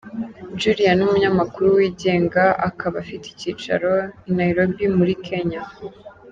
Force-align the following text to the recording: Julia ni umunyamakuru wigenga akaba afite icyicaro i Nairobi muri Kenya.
Julia 0.59 0.91
ni 0.95 1.03
umunyamakuru 1.07 1.67
wigenga 1.77 2.43
akaba 2.69 2.95
afite 3.03 3.25
icyicaro 3.29 3.91
i 4.29 4.31
Nairobi 4.37 4.85
muri 4.97 5.13
Kenya. 5.27 5.61